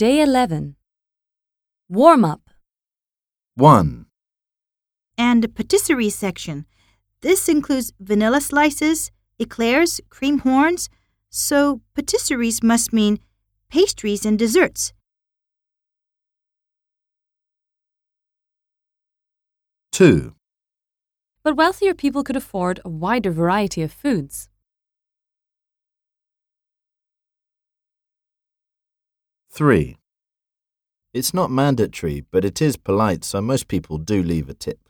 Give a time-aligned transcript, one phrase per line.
[0.00, 0.76] Day 11.
[1.90, 2.40] Warm up.
[3.56, 4.06] 1,
[5.18, 6.64] and patisserie section.
[7.20, 10.88] This includes vanilla slices, eclairs, cream horns,
[11.28, 13.18] so patisseries must mean
[13.68, 14.94] pastries and desserts.
[19.92, 20.34] 2,
[21.42, 24.48] But wealthier people could afford a wider variety of foods.
[29.60, 29.98] 3.
[31.12, 34.88] It's not mandatory, but it is polite, so most people do leave a tip.